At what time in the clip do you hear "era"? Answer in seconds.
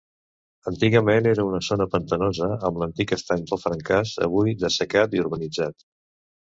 1.31-1.45